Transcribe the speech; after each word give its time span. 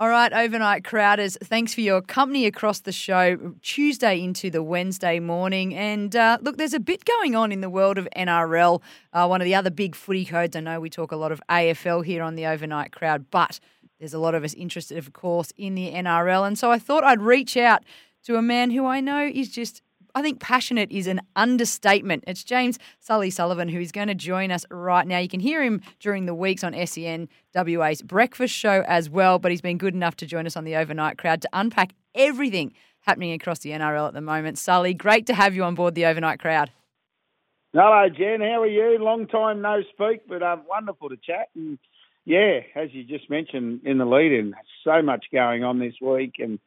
All 0.00 0.08
right, 0.08 0.32
overnight 0.32 0.84
crowders, 0.84 1.36
thanks 1.42 1.74
for 1.74 1.80
your 1.80 2.00
company 2.00 2.46
across 2.46 2.78
the 2.78 2.92
show, 2.92 3.56
Tuesday 3.62 4.22
into 4.22 4.48
the 4.48 4.62
Wednesday 4.62 5.18
morning. 5.18 5.74
And 5.74 6.14
uh, 6.14 6.38
look, 6.40 6.56
there's 6.56 6.72
a 6.72 6.78
bit 6.78 7.04
going 7.04 7.34
on 7.34 7.50
in 7.50 7.62
the 7.62 7.68
world 7.68 7.98
of 7.98 8.06
NRL. 8.16 8.80
Uh, 9.12 9.26
one 9.26 9.40
of 9.40 9.44
the 9.44 9.56
other 9.56 9.70
big 9.70 9.96
footy 9.96 10.24
codes, 10.24 10.54
I 10.54 10.60
know 10.60 10.78
we 10.78 10.88
talk 10.88 11.10
a 11.10 11.16
lot 11.16 11.32
of 11.32 11.42
AFL 11.50 12.04
here 12.04 12.22
on 12.22 12.36
the 12.36 12.46
overnight 12.46 12.92
crowd, 12.92 13.28
but 13.32 13.58
there's 13.98 14.14
a 14.14 14.20
lot 14.20 14.36
of 14.36 14.44
us 14.44 14.54
interested, 14.54 14.98
of 14.98 15.12
course, 15.12 15.52
in 15.56 15.74
the 15.74 15.90
NRL. 15.90 16.46
And 16.46 16.56
so 16.56 16.70
I 16.70 16.78
thought 16.78 17.02
I'd 17.02 17.20
reach 17.20 17.56
out 17.56 17.82
to 18.22 18.36
a 18.36 18.42
man 18.42 18.70
who 18.70 18.86
I 18.86 19.00
know 19.00 19.26
is 19.26 19.50
just 19.50 19.82
I 20.18 20.22
think 20.22 20.40
passionate 20.40 20.90
is 20.90 21.06
an 21.06 21.20
understatement. 21.36 22.24
It's 22.26 22.42
James 22.42 22.76
Sully 22.98 23.30
Sullivan 23.30 23.68
who 23.68 23.78
is 23.78 23.92
going 23.92 24.08
to 24.08 24.16
join 24.16 24.50
us 24.50 24.66
right 24.68 25.06
now. 25.06 25.18
You 25.18 25.28
can 25.28 25.38
hear 25.38 25.62
him 25.62 25.80
during 26.00 26.26
the 26.26 26.34
weeks 26.34 26.64
on 26.64 26.74
SEN 26.88 27.28
WA's 27.54 28.02
breakfast 28.02 28.52
show 28.52 28.82
as 28.88 29.08
well, 29.08 29.38
but 29.38 29.52
he's 29.52 29.60
been 29.60 29.78
good 29.78 29.94
enough 29.94 30.16
to 30.16 30.26
join 30.26 30.44
us 30.44 30.56
on 30.56 30.64
the 30.64 30.74
overnight 30.74 31.18
crowd 31.18 31.40
to 31.42 31.48
unpack 31.52 31.92
everything 32.16 32.72
happening 33.02 33.30
across 33.32 33.60
the 33.60 33.70
NRL 33.70 34.08
at 34.08 34.12
the 34.12 34.20
moment. 34.20 34.58
Sully, 34.58 34.92
great 34.92 35.24
to 35.26 35.34
have 35.34 35.54
you 35.54 35.62
on 35.62 35.76
board 35.76 35.94
the 35.94 36.06
overnight 36.06 36.40
crowd. 36.40 36.72
Hello, 37.72 38.08
Jen. 38.08 38.40
How 38.40 38.62
are 38.62 38.66
you? 38.66 38.98
Long 38.98 39.28
time 39.28 39.62
no 39.62 39.82
speak, 39.92 40.22
but 40.28 40.42
um, 40.42 40.62
wonderful 40.68 41.10
to 41.10 41.16
chat. 41.16 41.48
And 41.54 41.78
yeah, 42.24 42.58
as 42.74 42.88
you 42.90 43.04
just 43.04 43.30
mentioned 43.30 43.82
in 43.84 43.98
the 43.98 44.04
lead-in, 44.04 44.54
so 44.82 45.00
much 45.00 45.26
going 45.32 45.62
on 45.62 45.78
this 45.78 45.94
week, 46.00 46.40
and 46.40 46.58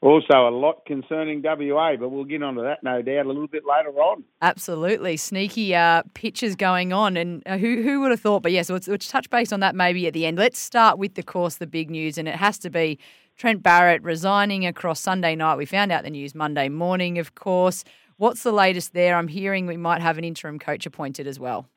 also, 0.00 0.48
a 0.48 0.54
lot 0.54 0.86
concerning 0.86 1.42
WA, 1.42 1.96
but 1.98 2.10
we'll 2.10 2.24
get 2.24 2.40
onto 2.40 2.62
that 2.62 2.84
no 2.84 3.02
doubt 3.02 3.26
a 3.26 3.28
little 3.28 3.48
bit 3.48 3.64
later 3.66 3.90
on. 3.98 4.22
Absolutely, 4.40 5.16
sneaky 5.16 5.74
uh, 5.74 6.02
pitches 6.14 6.54
going 6.54 6.92
on, 6.92 7.16
and 7.16 7.42
uh, 7.46 7.58
who 7.58 7.82
who 7.82 8.00
would 8.00 8.12
have 8.12 8.20
thought? 8.20 8.44
But 8.44 8.52
yes, 8.52 8.70
yeah, 8.70 8.78
so 8.78 8.92
let's, 8.92 9.08
touch 9.08 9.28
base 9.28 9.52
on 9.52 9.58
that 9.58 9.74
maybe 9.74 10.06
at 10.06 10.12
the 10.12 10.24
end. 10.24 10.38
Let's 10.38 10.60
start 10.60 10.98
with 10.98 11.14
the 11.14 11.24
course, 11.24 11.56
the 11.56 11.66
big 11.66 11.90
news, 11.90 12.16
and 12.16 12.28
it 12.28 12.36
has 12.36 12.58
to 12.58 12.70
be 12.70 13.00
Trent 13.36 13.60
Barrett 13.60 14.00
resigning 14.04 14.64
across 14.66 15.00
Sunday 15.00 15.34
night. 15.34 15.56
We 15.56 15.66
found 15.66 15.90
out 15.90 16.04
the 16.04 16.10
news 16.10 16.32
Monday 16.32 16.68
morning, 16.68 17.18
of 17.18 17.34
course. 17.34 17.82
What's 18.18 18.44
the 18.44 18.52
latest 18.52 18.94
there? 18.94 19.16
I'm 19.16 19.28
hearing 19.28 19.66
we 19.66 19.76
might 19.76 20.00
have 20.00 20.16
an 20.16 20.22
interim 20.22 20.60
coach 20.60 20.86
appointed 20.86 21.26
as 21.26 21.40
well. 21.40 21.68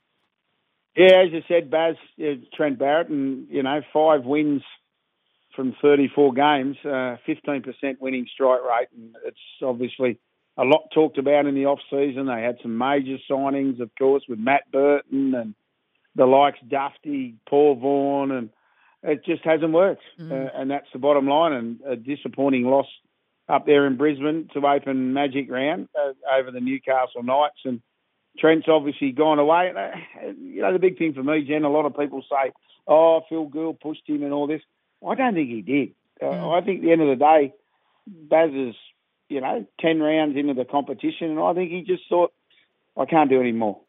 Yeah, 0.95 1.23
as 1.25 1.31
you 1.31 1.41
said, 1.47 1.71
Baz, 1.71 1.95
Trent 2.53 2.77
Barrett, 2.77 3.09
and 3.09 3.47
you 3.49 3.63
know, 3.63 3.81
five 3.91 4.25
wins 4.25 4.61
from 5.55 5.75
34 5.81 6.33
games, 6.33 6.77
uh, 6.85 7.17
15% 7.27 7.99
winning 7.99 8.27
strike 8.33 8.61
rate, 8.63 8.87
and 8.95 9.15
it's 9.25 9.37
obviously 9.61 10.19
a 10.57 10.63
lot 10.63 10.89
talked 10.93 11.17
about 11.17 11.45
in 11.45 11.55
the 11.55 11.65
off 11.65 11.79
season. 11.89 12.27
They 12.27 12.41
had 12.41 12.57
some 12.61 12.77
major 12.77 13.17
signings, 13.29 13.79
of 13.79 13.89
course, 13.97 14.23
with 14.27 14.39
Matt 14.39 14.69
Burton 14.71 15.33
and 15.33 15.55
the 16.15 16.25
likes 16.25 16.59
Dufty, 16.67 17.35
Paul 17.47 17.75
Vaughan, 17.75 18.31
and 18.31 18.49
it 19.03 19.25
just 19.25 19.43
hasn't 19.43 19.71
worked. 19.71 20.03
Mm. 20.19 20.31
Uh, 20.31 20.49
and 20.53 20.71
that's 20.71 20.87
the 20.93 20.99
bottom 20.99 21.27
line. 21.27 21.53
And 21.53 21.79
a 21.87 21.95
disappointing 21.95 22.65
loss 22.65 22.87
up 23.47 23.65
there 23.65 23.87
in 23.87 23.97
Brisbane 23.97 24.49
to 24.53 24.65
open 24.65 25.13
Magic 25.13 25.49
Round 25.49 25.87
uh, 25.97 26.13
over 26.37 26.51
the 26.51 26.59
Newcastle 26.59 27.23
Knights. 27.23 27.59
And 27.65 27.81
Trent's 28.37 28.67
obviously 28.69 29.11
gone 29.11 29.39
away. 29.39 29.73
Uh, 29.75 30.27
you 30.39 30.61
know, 30.61 30.73
the 30.73 30.79
big 30.79 30.97
thing 30.97 31.13
for 31.13 31.23
me, 31.23 31.43
Jen, 31.43 31.63
a 31.63 31.69
lot 31.69 31.85
of 31.85 31.97
people 31.97 32.23
say, 32.29 32.51
oh, 32.87 33.21
Phil 33.29 33.45
Gould 33.45 33.79
pushed 33.79 34.07
him 34.07 34.23
and 34.23 34.33
all 34.33 34.47
this. 34.47 34.61
I 35.07 35.15
don't 35.15 35.33
think 35.33 35.49
he 35.49 35.61
did. 35.61 35.91
Uh, 36.21 36.33
mm. 36.33 36.61
I 36.61 36.65
think 36.65 36.79
at 36.79 36.83
the 36.83 36.91
end 36.91 37.01
of 37.01 37.07
the 37.07 37.15
day, 37.15 37.53
Baz 38.07 38.51
is, 38.53 38.75
you 39.29 39.41
know, 39.41 39.65
10 39.79 39.99
rounds 39.99 40.37
into 40.37 40.53
the 40.53 40.65
competition, 40.65 41.31
and 41.31 41.39
I 41.39 41.53
think 41.53 41.71
he 41.71 41.81
just 41.81 42.03
thought, 42.09 42.33
I 42.97 43.05
can't 43.05 43.29
do 43.29 43.39
any 43.39 43.51
more. 43.51 43.79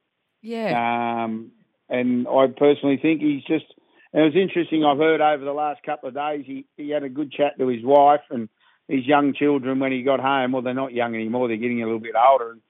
Yeah. 0.40 1.24
Um, 1.24 1.52
and 1.88 2.26
I 2.28 2.46
personally 2.46 2.98
think 3.00 3.20
he's 3.20 3.44
just, 3.44 3.66
and 4.12 4.22
it 4.22 4.34
was 4.34 4.36
interesting, 4.36 4.84
I've 4.84 4.98
heard 4.98 5.20
over 5.20 5.44
the 5.44 5.52
last 5.52 5.82
couple 5.82 6.08
of 6.08 6.14
days, 6.14 6.44
he, 6.46 6.64
he 6.76 6.90
had 6.90 7.02
a 7.02 7.08
good 7.08 7.32
chat 7.32 7.58
to 7.58 7.68
his 7.68 7.84
wife 7.84 8.20
and 8.30 8.48
his 8.88 9.06
young 9.06 9.34
children 9.34 9.78
when 9.78 9.92
he 9.92 10.02
got 10.02 10.20
home. 10.20 10.52
Well, 10.52 10.62
they're 10.62 10.74
not 10.74 10.92
young 10.92 11.14
anymore, 11.14 11.48
they're 11.48 11.56
getting 11.56 11.82
a 11.82 11.86
little 11.86 12.00
bit 12.00 12.14
older. 12.16 12.52
And 12.52 12.60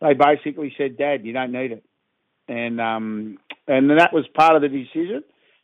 they 0.00 0.14
basically 0.14 0.74
said, 0.76 0.96
Dad, 0.96 1.24
you 1.24 1.32
don't 1.32 1.52
need 1.52 1.72
it. 1.72 1.84
And 2.48 2.80
um, 2.80 3.38
and 3.68 3.90
that 3.90 4.12
was 4.12 4.26
part 4.34 4.56
of 4.56 4.62
the 4.62 4.68
decision. 4.68 5.22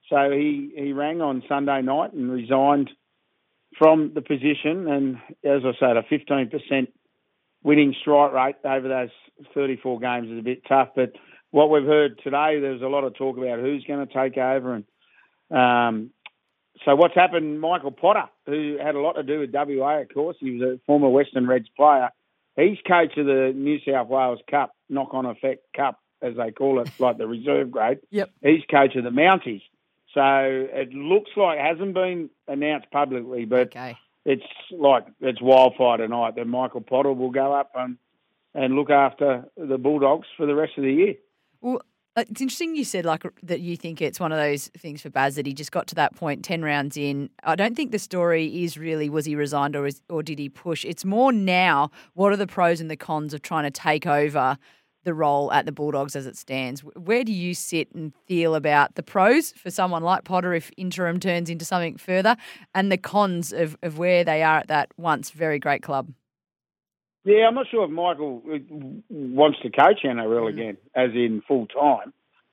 So 0.08 0.30
he, 0.30 0.72
he 0.74 0.92
rang 0.92 1.20
on 1.20 1.42
Sunday 1.48 1.82
night 1.82 2.12
and 2.12 2.30
resigned 2.30 2.90
from 3.76 4.12
the 4.14 4.22
position. 4.22 4.88
And 4.88 5.16
as 5.44 5.62
I 5.64 5.72
said, 5.78 5.96
a 5.96 6.02
15% 6.02 6.88
winning 7.62 7.94
strike 8.00 8.32
rate 8.32 8.56
over 8.64 8.88
those 8.88 9.46
34 9.54 10.00
games 10.00 10.30
is 10.30 10.38
a 10.38 10.42
bit 10.42 10.62
tough. 10.66 10.90
But 10.96 11.12
what 11.50 11.70
we've 11.70 11.84
heard 11.84 12.20
today, 12.22 12.60
there's 12.60 12.82
a 12.82 12.88
lot 12.88 13.04
of 13.04 13.14
talk 13.14 13.36
about 13.36 13.60
who's 13.60 13.84
going 13.84 14.06
to 14.06 14.12
take 14.12 14.36
over. 14.38 14.74
And 14.74 14.84
um, 15.50 16.10
so 16.84 16.94
what's 16.94 17.14
happened, 17.14 17.60
Michael 17.60 17.92
Potter, 17.92 18.24
who 18.46 18.78
had 18.82 18.94
a 18.94 19.00
lot 19.00 19.14
to 19.14 19.22
do 19.22 19.40
with 19.40 19.50
WA, 19.52 20.00
of 20.00 20.08
course, 20.12 20.36
he 20.40 20.52
was 20.52 20.62
a 20.62 20.80
former 20.86 21.08
Western 21.08 21.46
Reds 21.46 21.68
player. 21.76 22.10
He's 22.56 22.78
coach 22.86 23.16
of 23.16 23.26
the 23.26 23.52
New 23.54 23.78
South 23.86 24.08
Wales 24.08 24.40
Cup, 24.50 24.74
knock 24.88 25.10
on 25.12 25.26
effect 25.26 25.64
cup, 25.76 26.00
as 26.20 26.34
they 26.36 26.50
call 26.50 26.80
it, 26.80 26.90
like 26.98 27.18
the 27.18 27.26
reserve 27.26 27.70
grade. 27.70 27.98
Yep. 28.10 28.30
He's 28.42 28.64
coach 28.68 28.96
of 28.96 29.04
the 29.04 29.10
Mounties. 29.10 29.62
So 30.18 30.66
it 30.72 30.92
looks 30.92 31.30
like 31.36 31.60
it 31.60 31.64
hasn't 31.64 31.94
been 31.94 32.28
announced 32.48 32.90
publicly, 32.90 33.44
but 33.44 33.68
okay. 33.68 33.96
it's 34.24 34.42
like 34.72 35.06
it's 35.20 35.40
wildfire 35.40 35.98
tonight 35.98 36.34
that 36.34 36.44
Michael 36.44 36.80
Potter 36.80 37.12
will 37.12 37.30
go 37.30 37.52
up 37.52 37.70
and 37.76 37.98
and 38.52 38.74
look 38.74 38.90
after 38.90 39.44
the 39.56 39.78
Bulldogs 39.78 40.26
for 40.36 40.44
the 40.44 40.56
rest 40.56 40.72
of 40.76 40.82
the 40.82 40.92
year. 40.92 41.14
Well, 41.60 41.82
uh, 42.16 42.24
it's 42.28 42.40
interesting 42.40 42.74
you 42.74 42.82
said 42.82 43.04
like 43.04 43.22
that 43.44 43.60
you 43.60 43.76
think 43.76 44.02
it's 44.02 44.18
one 44.18 44.32
of 44.32 44.38
those 44.38 44.66
things 44.76 45.02
for 45.02 45.10
Baz 45.10 45.36
that 45.36 45.46
he 45.46 45.54
just 45.54 45.70
got 45.70 45.86
to 45.86 45.94
that 45.94 46.16
point 46.16 46.44
10 46.44 46.62
rounds 46.62 46.96
in. 46.96 47.30
I 47.44 47.54
don't 47.54 47.76
think 47.76 47.92
the 47.92 48.00
story 48.00 48.64
is 48.64 48.76
really 48.76 49.08
was 49.08 49.24
he 49.24 49.36
resigned 49.36 49.76
or 49.76 49.86
is, 49.86 50.02
or 50.08 50.24
did 50.24 50.40
he 50.40 50.48
push? 50.48 50.84
It's 50.84 51.04
more 51.04 51.30
now 51.30 51.92
what 52.14 52.32
are 52.32 52.36
the 52.36 52.48
pros 52.48 52.80
and 52.80 52.90
the 52.90 52.96
cons 52.96 53.34
of 53.34 53.42
trying 53.42 53.64
to 53.64 53.70
take 53.70 54.04
over 54.04 54.58
the 55.04 55.14
role 55.14 55.52
at 55.52 55.66
the 55.66 55.72
Bulldogs 55.72 56.16
as 56.16 56.26
it 56.26 56.36
stands. 56.36 56.80
Where 56.80 57.24
do 57.24 57.32
you 57.32 57.54
sit 57.54 57.92
and 57.94 58.12
feel 58.26 58.54
about 58.54 58.94
the 58.94 59.02
pros 59.02 59.52
for 59.52 59.70
someone 59.70 60.02
like 60.02 60.24
Potter 60.24 60.54
if 60.54 60.70
interim 60.76 61.20
turns 61.20 61.48
into 61.48 61.64
something 61.64 61.96
further 61.96 62.36
and 62.74 62.90
the 62.92 62.98
cons 62.98 63.52
of, 63.52 63.76
of 63.82 63.98
where 63.98 64.24
they 64.24 64.42
are 64.42 64.58
at 64.58 64.68
that 64.68 64.92
once 64.96 65.30
very 65.30 65.58
great 65.58 65.82
club? 65.82 66.12
Yeah, 67.24 67.46
I'm 67.46 67.54
not 67.54 67.66
sure 67.70 67.84
if 67.84 67.90
Michael 67.90 68.42
uh, 68.50 68.58
wants 69.10 69.58
to 69.60 69.70
coach 69.70 70.00
NRL 70.04 70.44
mm. 70.44 70.48
again, 70.48 70.76
as 70.94 71.10
in 71.12 71.42
full 71.46 71.66
time. 71.66 72.12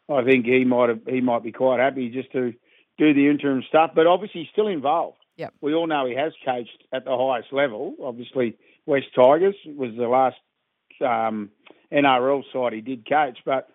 I 0.10 0.24
think 0.24 0.46
he 0.46 0.66
might 0.66 0.90
have, 0.90 1.00
he 1.08 1.22
might 1.22 1.44
be 1.44 1.52
quite 1.52 1.80
happy 1.80 2.10
just 2.10 2.32
to 2.34 2.54
do 2.98 3.14
the 3.14 3.28
interim 3.30 3.64
stuff, 3.68 3.92
but 3.96 4.08
obviously 4.08 4.42
he's 4.42 4.50
still 4.52 4.68
involved. 4.68 5.18
Yep. 5.38 5.54
We 5.62 5.74
all 5.74 5.88
know 5.88 6.06
he 6.06 6.16
has 6.16 6.34
coached 6.46 6.84
at 6.94 7.06
the 7.06 7.16
highest 7.18 7.52
level. 7.52 7.96
Obviously, 8.02 8.56
West 8.86 9.08
Tigers 9.16 9.56
was 9.66 9.92
the 9.98 10.08
last 10.08 10.38
um, 11.02 11.50
NRL 11.96 12.44
side 12.52 12.74
he 12.74 12.82
did 12.82 13.08
coach. 13.08 13.40
But 13.46 13.70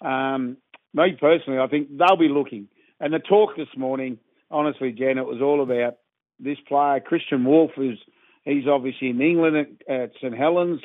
um, 0.00 0.56
me 0.94 1.16
personally, 1.20 1.58
I 1.58 1.66
think 1.66 1.88
they'll 1.96 2.16
be 2.16 2.28
looking. 2.28 2.68
And 3.00 3.12
the 3.12 3.18
talk 3.18 3.56
this 3.56 3.68
morning, 3.76 4.18
honestly, 4.50 4.92
Jen, 4.92 5.18
it 5.18 5.26
was 5.26 5.42
all 5.42 5.62
about 5.62 5.98
this 6.40 6.58
player, 6.66 7.00
Kristian 7.00 7.44
Woolf, 7.44 7.72
who's 7.76 8.00
he's 8.44 8.66
obviously 8.66 9.10
in 9.10 9.20
England 9.20 9.56
at, 9.56 9.94
at 9.94 10.12
St 10.20 10.36
Helens, 10.36 10.80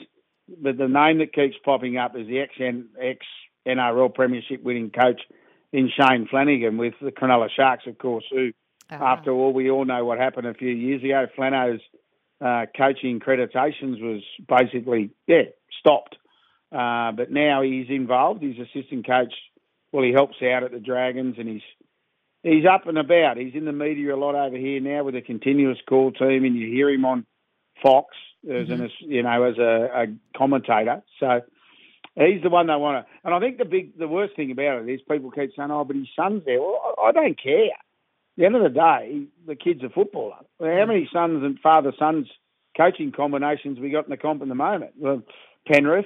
but 0.61 0.77
the 0.77 0.87
name 0.87 1.19
that 1.19 1.33
keeps 1.33 1.55
popping 1.63 1.97
up 1.97 2.15
is 2.15 2.27
the 2.27 2.39
ex 2.39 2.53
ex 3.01 3.25
NRL 3.67 4.13
Premiership 4.13 4.63
winning 4.63 4.89
coach 4.89 5.21
in 5.71 5.89
Shane 5.89 6.27
Flanagan 6.29 6.77
with 6.77 6.95
the 7.01 7.11
Cronulla 7.11 7.49
Sharks, 7.55 7.85
of 7.87 7.97
course, 7.97 8.25
who, 8.29 8.51
uh-huh. 8.89 9.03
after 9.03 9.31
all, 9.31 9.53
we 9.53 9.69
all 9.69 9.85
know 9.85 10.03
what 10.03 10.17
happened 10.17 10.47
a 10.47 10.53
few 10.53 10.69
years 10.69 11.03
ago. 11.03 11.27
Flano's 11.35 11.79
uh, 12.41 12.65
coaching 12.75 13.19
accreditations 13.19 14.01
was 14.01 14.21
basically, 14.47 15.11
yeah, 15.27 15.43
stopped. 15.79 16.17
Uh, 16.71 17.11
but 17.11 17.31
now 17.31 17.61
he's 17.61 17.87
involved. 17.89 18.41
He's 18.41 18.59
assistant 18.59 19.05
coach. 19.05 19.33
Well, 19.91 20.03
he 20.03 20.11
helps 20.11 20.37
out 20.41 20.63
at 20.63 20.71
the 20.71 20.79
Dragons, 20.79 21.35
and 21.37 21.49
he's 21.49 21.61
he's 22.43 22.65
up 22.65 22.87
and 22.87 22.97
about. 22.97 23.37
He's 23.37 23.55
in 23.55 23.65
the 23.65 23.73
media 23.73 24.15
a 24.15 24.17
lot 24.17 24.35
over 24.35 24.57
here 24.57 24.79
now 24.79 25.03
with 25.03 25.15
a 25.15 25.21
continuous 25.21 25.77
call 25.87 26.11
team, 26.11 26.45
and 26.45 26.55
you 26.55 26.67
hear 26.67 26.89
him 26.89 27.05
on 27.05 27.25
Fox 27.83 28.15
as 28.45 28.67
mm-hmm. 28.67 28.83
an 28.83 28.89
you 28.99 29.23
know 29.23 29.43
as 29.43 29.57
a, 29.57 30.03
a 30.03 30.37
commentator. 30.37 31.03
So 31.19 31.41
he's 32.15 32.41
the 32.41 32.49
one 32.49 32.67
they 32.67 32.75
want 32.75 33.05
to. 33.05 33.11
And 33.23 33.33
I 33.33 33.39
think 33.39 33.57
the 33.57 33.65
big, 33.65 33.97
the 33.97 34.07
worst 34.07 34.35
thing 34.35 34.51
about 34.51 34.81
it 34.81 34.89
is 34.89 35.01
people 35.09 35.31
keep 35.31 35.51
saying, 35.55 35.71
"Oh, 35.71 35.83
but 35.83 35.95
his 35.95 36.07
son's 36.15 36.43
there." 36.45 36.59
Well, 36.59 36.95
I, 36.97 37.07
I 37.07 37.11
don't 37.11 37.41
care. 37.41 37.65
At 37.65 38.37
the 38.37 38.45
end 38.45 38.55
of 38.55 38.63
the 38.63 38.69
day, 38.69 39.23
the 39.45 39.55
kid's 39.55 39.83
a 39.83 39.89
footballer. 39.89 40.37
How 40.59 40.85
many 40.85 41.09
sons 41.11 41.43
and 41.43 41.59
father 41.59 41.91
sons 41.99 42.27
coaching 42.77 43.11
combinations 43.11 43.77
we 43.79 43.89
got 43.89 44.05
in 44.05 44.09
the 44.09 44.17
comp 44.17 44.41
at 44.41 44.47
the 44.47 44.55
moment? 44.55 44.93
Well, 44.97 45.21
Penrith, 45.67 46.05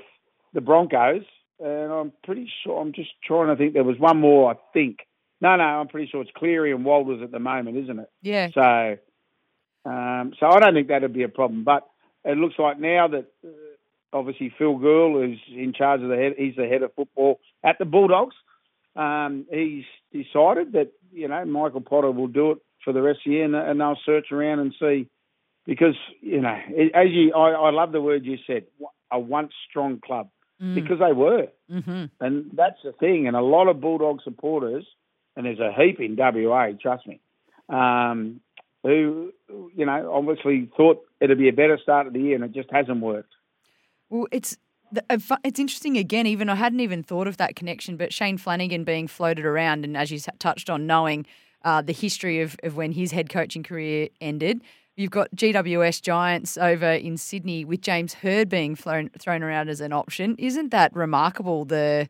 the 0.56 0.62
Broncos, 0.62 1.24
and 1.60 1.92
I'm 1.92 2.14
pretty 2.24 2.50
sure. 2.64 2.82
I'm 2.82 2.94
just 2.94 3.12
trying 3.24 3.50
to 3.50 3.56
think. 3.56 3.74
There 3.74 3.84
was 3.84 4.00
one 4.00 4.20
more, 4.20 4.52
I 4.52 4.56
think. 4.74 5.00
No, 5.42 5.56
no, 5.58 5.64
I'm 5.64 5.90
pretty 5.90 6.10
sure 6.10 6.22
it's 6.22 6.32
Cleary 6.36 6.72
and 6.72 6.84
Walters 6.84 7.22
at 7.22 7.32
the 7.32 7.40
moment, 7.40 7.78
isn't 7.78 8.00
it? 8.00 8.10
Yeah. 8.24 8.50
So, 8.54 8.98
um, 9.90 10.34
so 10.40 10.48
I 10.48 10.60
don't 10.60 10.74
think 10.74 10.88
that'd 10.88 11.14
be 11.14 11.24
a 11.24 11.30
problem. 11.30 11.64
But 11.64 11.84
it 12.24 12.38
looks 12.38 12.56
like 12.58 12.80
now 12.80 13.10
that 13.10 13.28
uh, 13.44 13.50
obviously 14.14 14.52
Phil 14.58 14.78
Gould 14.78 15.30
is 15.30 15.38
in 15.50 15.74
charge 15.74 16.02
of 16.02 16.10
the 16.10 16.16
head. 16.16 16.34
He's 16.38 16.56
the 16.56 16.68
head 16.68 16.82
of 16.82 16.96
football 16.96 17.40
at 17.64 17.78
the 17.78 17.86
Bulldogs. 17.86 18.36
Um, 18.96 19.46
he's 19.52 19.84
decided 20.14 20.72
that 20.72 20.94
you 21.12 21.28
know 21.28 21.44
Michael 21.46 21.82
Potter 21.82 22.12
will 22.12 22.28
do 22.28 22.52
it 22.52 22.58
for 22.84 22.94
the 22.94 23.02
rest 23.02 23.20
of 23.26 23.32
the 23.32 23.32
year, 23.32 23.46
and, 23.46 23.56
and 23.56 23.80
they'll 23.80 24.00
search 24.06 24.32
around 24.32 24.60
and 24.60 24.74
see 24.80 25.10
because 25.66 25.96
you 26.22 26.40
know 26.40 26.58
as 26.94 27.08
you 27.10 27.34
I, 27.34 27.52
I 27.52 27.72
love 27.72 27.92
the 27.92 28.02
word 28.02 28.26
you 28.26 28.38
said 28.48 28.64
a 29.12 29.20
once 29.20 29.52
strong 29.70 30.00
club 30.00 30.30
mm. 30.62 30.76
because 30.76 31.00
they 31.00 31.14
were, 31.14 31.48
mm-hmm. 31.72 32.06
and 32.20 32.52
that's 32.54 32.82
the 32.84 32.92
thing. 32.94 33.28
And 33.28 33.36
a 33.36 33.42
lot 33.42 33.68
of 33.68 33.82
Bulldog 33.82 34.22
supporters, 34.24 34.86
and 35.36 35.46
there's 35.46 35.60
a 35.60 35.72
heap 35.72 36.00
in 36.00 36.16
WA, 36.18 36.70
trust 36.82 37.08
me. 37.08 37.20
Um, 37.70 38.42
who, 38.84 39.34
you 39.76 39.86
know, 39.86 40.12
obviously 40.14 40.70
thought 40.78 41.04
it'd 41.20 41.40
be 41.40 41.50
a 41.50 41.54
better 41.54 41.80
start 41.82 42.08
of 42.08 42.14
the 42.14 42.20
year, 42.20 42.36
and 42.36 42.44
it 42.44 42.52
just 42.52 42.72
hasn't 42.72 43.02
worked. 43.02 43.34
Well, 44.10 44.28
it's 44.32 44.58
it's 45.44 45.60
interesting 45.60 45.98
again. 45.98 46.28
Even 46.28 46.50
I 46.50 46.56
hadn't 46.56 46.80
even 46.80 47.04
thought 47.04 47.28
of 47.28 47.38
that 47.38 47.56
connection, 47.56 47.98
but 47.98 48.14
Shane 48.14 48.38
Flanagan 48.38 48.84
being 48.84 49.08
floated 49.08 49.46
around, 49.46 49.84
and 49.84 49.98
as 49.98 50.12
you 50.12 50.20
touched 50.40 50.70
on, 50.70 50.86
knowing 50.86 51.26
uh, 51.64 51.82
the 51.82 51.94
history 51.94 52.42
of, 52.42 52.56
of 52.64 52.78
when 52.78 52.92
his 52.92 53.12
head 53.12 53.30
coaching 53.30 53.64
career 53.64 54.10
ended. 54.22 54.62
You've 54.96 55.12
got 55.12 55.30
GWS 55.36 56.02
Giants 56.02 56.58
over 56.58 56.90
in 56.90 57.18
Sydney 57.18 57.66
with 57.66 57.82
James 57.82 58.14
Hird 58.14 58.48
being 58.48 58.76
thrown 58.76 59.10
thrown 59.20 59.44
around 59.44 59.68
as 59.68 59.82
an 59.82 59.92
option. 59.92 60.36
Isn't 60.38 60.72
that 60.72 60.96
remarkable? 60.96 61.66
The 61.66 62.08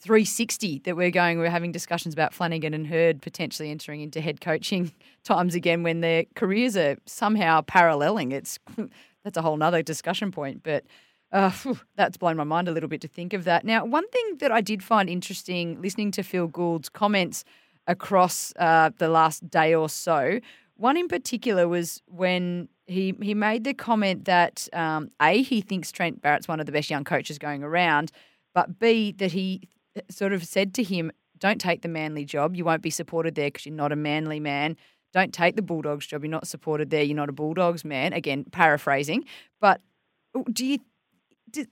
360 0.00 0.80
that 0.80 0.96
we're 0.96 1.10
going, 1.10 1.38
we're 1.38 1.48
having 1.48 1.72
discussions 1.72 2.12
about 2.12 2.34
Flanagan 2.34 2.74
and 2.74 2.86
Hird 2.88 3.22
potentially 3.22 3.70
entering 3.70 4.00
into 4.00 4.20
head 4.20 4.40
coaching 4.40 4.92
times 5.24 5.54
again 5.54 5.82
when 5.82 6.00
their 6.00 6.24
careers 6.34 6.76
are 6.76 6.96
somehow 7.06 7.62
paralleling. 7.62 8.32
It's 8.32 8.58
that's 9.24 9.36
a 9.36 9.42
whole 9.42 9.56
nother 9.56 9.82
discussion 9.82 10.32
point, 10.32 10.62
but 10.64 10.84
uh, 11.30 11.52
that's 11.96 12.16
blown 12.16 12.36
my 12.36 12.44
mind 12.44 12.66
a 12.66 12.72
little 12.72 12.88
bit 12.88 13.00
to 13.02 13.08
think 13.08 13.32
of 13.32 13.44
that. 13.44 13.64
Now, 13.64 13.84
one 13.84 14.08
thing 14.08 14.38
that 14.38 14.50
I 14.50 14.60
did 14.60 14.82
find 14.82 15.08
interesting 15.08 15.80
listening 15.80 16.10
to 16.12 16.24
Phil 16.24 16.48
Gould's 16.48 16.88
comments 16.88 17.44
across 17.86 18.52
uh, 18.58 18.90
the 18.98 19.08
last 19.08 19.48
day 19.50 19.74
or 19.74 19.88
so, 19.88 20.40
one 20.76 20.96
in 20.96 21.08
particular 21.08 21.68
was 21.68 22.02
when 22.06 22.68
he 22.86 23.14
he 23.22 23.34
made 23.34 23.64
the 23.64 23.74
comment 23.74 24.24
that 24.26 24.68
um, 24.72 25.10
a 25.20 25.42
he 25.42 25.60
thinks 25.60 25.92
Trent 25.92 26.20
Barrett's 26.20 26.48
one 26.48 26.60
of 26.60 26.66
the 26.66 26.72
best 26.72 26.90
young 26.90 27.04
coaches 27.04 27.38
going 27.38 27.62
around, 27.62 28.12
but 28.54 28.78
b 28.78 29.12
that 29.12 29.32
he 29.32 29.68
sort 30.10 30.32
of 30.32 30.44
said 30.44 30.74
to 30.74 30.82
him, 30.82 31.10
"Don't 31.38 31.60
take 31.60 31.82
the 31.82 31.88
Manly 31.88 32.24
job. 32.24 32.56
You 32.56 32.64
won't 32.64 32.82
be 32.82 32.90
supported 32.90 33.34
there 33.34 33.48
because 33.48 33.66
you're 33.66 33.74
not 33.74 33.92
a 33.92 33.96
Manly 33.96 34.40
man." 34.40 34.76
Don't 35.12 35.32
take 35.32 35.54
the 35.54 35.62
Bulldogs 35.62 36.08
job. 36.08 36.24
You're 36.24 36.30
not 36.30 36.48
supported 36.48 36.90
there. 36.90 37.04
You're 37.04 37.14
not 37.14 37.28
a 37.28 37.32
Bulldogs 37.32 37.84
man. 37.84 38.12
Again, 38.12 38.44
paraphrasing. 38.50 39.24
But 39.60 39.80
do 40.52 40.66
you 40.66 40.78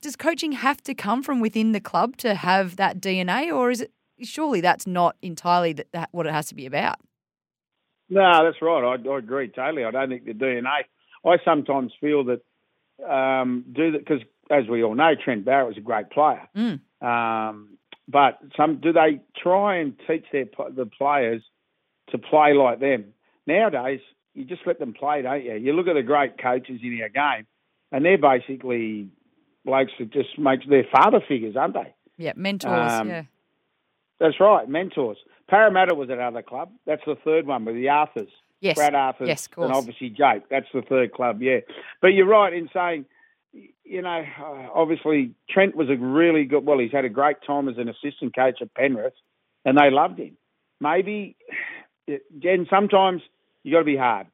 does 0.00 0.14
coaching 0.14 0.52
have 0.52 0.80
to 0.84 0.94
come 0.94 1.24
from 1.24 1.40
within 1.40 1.72
the 1.72 1.80
club 1.80 2.16
to 2.18 2.34
have 2.34 2.76
that 2.76 3.00
DNA, 3.00 3.52
or 3.52 3.72
is 3.72 3.80
it 3.80 3.90
surely 4.22 4.60
that's 4.60 4.86
not 4.86 5.16
entirely 5.22 5.72
that, 5.72 5.88
that 5.92 6.08
what 6.12 6.26
it 6.26 6.32
has 6.32 6.46
to 6.46 6.54
be 6.54 6.66
about? 6.66 7.00
No, 8.12 8.44
that's 8.44 8.60
right. 8.60 8.84
I, 8.84 9.08
I, 9.08 9.18
agree 9.18 9.48
totally. 9.48 9.84
I 9.84 9.90
don't 9.90 10.10
think 10.10 10.26
the 10.26 10.34
DNA. 10.34 10.84
I 11.24 11.36
sometimes 11.46 11.92
feel 11.98 12.24
that 12.24 12.42
um, 13.10 13.64
do 13.72 13.92
that 13.92 13.98
because, 14.00 14.20
as 14.50 14.68
we 14.68 14.84
all 14.84 14.94
know, 14.94 15.14
Trent 15.14 15.46
Barrett 15.46 15.68
was 15.68 15.78
a 15.78 15.80
great 15.80 16.10
player. 16.10 16.46
Mm. 16.54 16.80
Um, 17.00 17.78
but 18.06 18.38
some 18.54 18.80
do 18.82 18.92
they 18.92 19.22
try 19.42 19.76
and 19.76 19.94
teach 20.06 20.26
their 20.30 20.44
the 20.44 20.84
players 20.84 21.42
to 22.10 22.18
play 22.18 22.52
like 22.52 22.80
them? 22.80 23.14
Nowadays, 23.46 24.00
you 24.34 24.44
just 24.44 24.66
let 24.66 24.78
them 24.78 24.92
play, 24.92 25.22
don't 25.22 25.42
you? 25.42 25.54
You 25.54 25.72
look 25.72 25.88
at 25.88 25.94
the 25.94 26.02
great 26.02 26.40
coaches 26.40 26.80
in 26.82 27.00
our 27.00 27.08
game, 27.08 27.46
and 27.92 28.04
they're 28.04 28.18
basically 28.18 29.08
blokes 29.64 29.92
that 29.98 30.12
just 30.12 30.38
make 30.38 30.68
their 30.68 30.84
father 30.92 31.20
figures, 31.26 31.56
aren't 31.56 31.74
they? 31.74 31.94
Yeah, 32.18 32.32
mentors. 32.36 32.92
Um, 32.92 33.08
yeah, 33.08 33.22
that's 34.20 34.38
right, 34.38 34.68
mentors. 34.68 35.16
Parramatta 35.52 35.94
was 35.94 36.08
another 36.08 36.40
club. 36.40 36.70
That's 36.86 37.02
the 37.04 37.14
third 37.14 37.46
one 37.46 37.66
with 37.66 37.74
the 37.74 37.90
Arthurs. 37.90 38.30
Yes, 38.60 38.74
Brad 38.74 38.94
Arthurs, 38.94 39.28
yes, 39.28 39.44
of 39.44 39.52
course. 39.52 39.66
and 39.66 39.74
obviously 39.76 40.08
Jake. 40.08 40.48
That's 40.48 40.66
the 40.72 40.80
third 40.80 41.12
club. 41.12 41.42
Yeah, 41.42 41.58
but 42.00 42.08
you're 42.08 42.26
right 42.26 42.54
in 42.54 42.70
saying, 42.72 43.04
you 43.84 44.00
know, 44.00 44.24
uh, 44.40 44.68
obviously 44.74 45.34
Trent 45.50 45.76
was 45.76 45.90
a 45.90 45.96
really 45.96 46.46
good. 46.46 46.64
Well, 46.64 46.78
he's 46.78 46.92
had 46.92 47.04
a 47.04 47.10
great 47.10 47.36
time 47.46 47.68
as 47.68 47.76
an 47.76 47.90
assistant 47.90 48.34
coach 48.34 48.62
at 48.62 48.72
Penrith, 48.72 49.12
and 49.66 49.76
they 49.76 49.90
loved 49.90 50.18
him. 50.18 50.38
Maybe, 50.80 51.36
Jen. 52.38 52.66
Sometimes 52.70 53.20
you've 53.62 53.74
got 53.74 53.80
to 53.80 53.84
be 53.84 53.96
hard, 53.96 54.28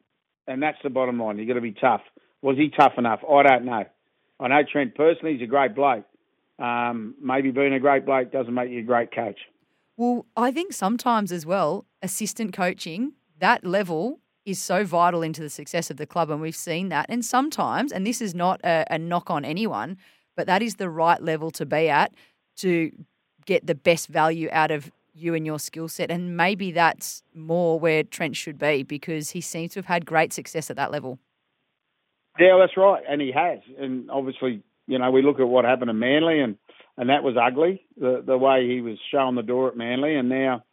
and 0.47 0.62
that's 0.62 0.79
the 0.85 0.91
bottom 0.91 1.19
line. 1.19 1.38
You've 1.38 1.49
got 1.49 1.55
to 1.55 1.61
be 1.61 1.73
tough. 1.73 2.03
Was 2.43 2.56
he 2.56 2.71
tough 2.71 2.93
enough? 2.97 3.21
I 3.29 3.43
don't 3.43 3.64
know. 3.64 3.85
I 4.38 4.47
know 4.47 4.61
Trent 4.71 4.94
personally; 4.94 5.32
he's 5.32 5.43
a 5.43 5.50
great 5.50 5.75
bloke. 5.75 6.05
Um, 6.61 7.17
maybe 7.21 7.50
being 7.50 7.75
a 7.75 7.81
great 7.81 8.06
bloke 8.06 8.31
doesn't 8.31 8.55
make 8.55 8.71
you 8.71 8.81
a 8.81 8.85
great 8.85 9.12
coach. 9.12 9.41
Well, 9.99 10.27
I 10.37 10.53
think 10.53 10.73
sometimes 10.73 11.33
as 11.33 11.45
well, 11.45 11.85
assistant 12.03 12.53
coaching 12.53 13.15
that 13.41 13.65
level 13.65 14.21
is 14.45 14.61
so 14.62 14.85
vital 14.85 15.23
into 15.23 15.43
the 15.43 15.50
success 15.50 15.91
of 15.91 15.97
the 15.97 16.06
club, 16.06 16.31
and 16.31 16.41
we've 16.41 16.55
seen 16.56 16.89
that. 16.89 17.06
And 17.09 17.25
sometimes, 17.25 17.91
and 17.91 18.06
this 18.06 18.23
is 18.23 18.33
not 18.33 18.61
a, 18.65 18.85
a 18.91 18.99
knock 18.99 19.29
on 19.29 19.45
anyone, 19.45 19.99
but 20.37 20.47
that 20.47 20.62
is 20.62 20.77
the 20.77 20.89
right 20.89 21.21
level 21.21 21.50
to 21.50 21.67
be 21.67 21.89
at 21.89 22.15
to 22.59 22.93
get 23.45 23.67
the 23.67 23.75
best 23.75 24.06
value 24.06 24.49
out 24.53 24.71
of 24.71 24.93
you 25.15 25.35
and 25.35 25.45
your 25.45 25.59
skill 25.59 25.89
set. 25.89 26.12
And 26.12 26.37
maybe 26.37 26.71
that's 26.71 27.25
more 27.35 27.81
where 27.81 28.05
Trent 28.05 28.37
should 28.37 28.56
be 28.56 28.85
because 28.85 29.31
he 29.31 29.41
seems 29.41 29.73
to 29.73 29.81
have 29.81 29.87
had 29.87 30.06
great 30.06 30.33
success 30.33 30.71
at 30.71 30.77
that 30.77 30.93
level. 30.93 31.19
Yeah, 32.38 32.57
that's 32.61 32.76
right, 32.76 33.02
and 33.09 33.21
he 33.21 33.33
has. 33.33 33.59
And 33.76 34.09
obviously, 34.12 34.62
you 34.87 35.00
know, 35.00 35.11
we 35.11 35.23
look 35.23 35.40
at 35.40 35.49
what 35.49 35.64
happened 35.64 35.88
to 35.88 35.93
Manly, 35.93 36.38
and 36.38 36.57
and 36.99 37.09
that 37.09 37.23
was 37.23 37.37
ugly. 37.40 37.87
The 37.97 38.23
the 38.26 38.37
way 38.37 38.69
he 38.69 38.83
was 38.83 38.99
showing 39.11 39.37
the 39.37 39.43
door 39.43 39.69
at 39.69 39.76
Manly, 39.76 40.17
and 40.17 40.28
now 40.28 40.64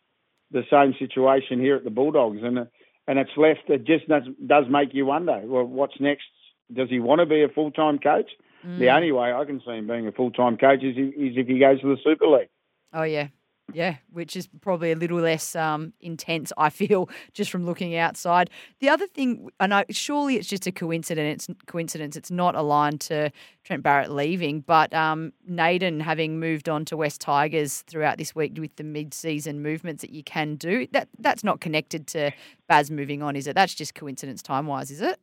the 0.52 0.64
same 0.70 0.94
situation 1.00 1.60
here 1.62 1.76
at 1.76 1.84
the 1.86 1.92
Bulldogs, 1.92 2.40
and 2.44 2.68
and 3.08 3.20
it's 3.20 3.38
left. 3.38 3.70
It 3.70 3.86
just 3.86 4.10
does 4.10 4.24
does 4.46 4.66
make 4.70 4.94
you 4.94 5.06
wonder. 5.06 5.40
Well, 5.46 5.64
what's 5.64 6.00
next? 6.00 6.26
Does 6.74 6.90
he 6.90 7.00
want 7.00 7.20
to 7.20 7.28
be 7.28 7.44
a 7.44 7.48
full 7.48 7.72
time 7.72 8.00
coach? 8.00 8.30
Mm. 8.66 8.80
The 8.80 8.90
only 8.90 9.12
way 9.12 9.32
I 9.32 9.46
can 9.46 9.62
see 9.64 9.72
him 9.72 9.88
being 9.88 10.08
a 10.08 10.12
full 10.12 10.32
time 10.32 10.58
coach 10.58 10.84
is, 10.84 10.98
is 10.98 11.38
if 11.38 11.48
he 11.48 11.60
goes 11.60 11.80
to 11.82 11.96
the 11.96 12.02
Super 12.04 12.28
League. 12.28 12.50
Oh 12.92 13.04
yeah, 13.04 13.28
yeah, 13.74 13.96
which 14.12 14.36
is 14.36 14.48
probably 14.62 14.92
a 14.92 14.96
little 14.96 15.20
less 15.20 15.56
um, 15.56 15.94
intense, 16.00 16.54
I 16.58 16.70
feel, 16.70 17.10
just 17.34 17.50
from 17.50 17.66
looking 17.66 17.96
outside. 17.96 18.50
The 18.80 18.90
other 18.90 19.08
thing, 19.08 19.50
and 19.60 19.74
I 19.74 19.86
surely 19.90 20.36
it's 20.36 20.48
just 20.48 20.68
a 20.68 20.72
coincidence. 20.72 21.48
Coincidence. 21.66 22.16
It's 22.16 22.32
not 22.32 22.56
aligned 22.56 23.02
to 23.02 23.32
Trent 23.64 23.84
Barrett 23.84 24.12
leaving, 24.12 24.62
but 24.62 24.94
um, 24.94 25.34
Naden 25.48 26.00
having 26.00 26.40
moved 26.40 26.70
on 26.70 26.86
to 26.86 26.98
West 26.98 27.22
Tigers 27.22 27.82
throughout 27.88 28.18
this 28.18 28.36
week 28.36 28.54
with 28.58 28.76
the 28.76 28.84
mid-season 28.84 29.62
movements 29.62 30.02
that 30.02 30.12
you 30.12 30.24
can 30.24 30.56
do. 30.56 30.88
That 30.92 31.10
that's 31.20 31.44
not 31.44 31.60
connected 31.60 32.08
to 32.08 32.32
Baz 32.68 32.92
moving 32.92 33.24
on, 33.24 33.36
is 33.36 33.48
it? 33.48 33.56
That's 33.56 33.74
just 33.74 33.96
coincidence 33.96 34.42
time-wise, 34.42 34.92
is 34.92 35.02
it? 35.02 35.20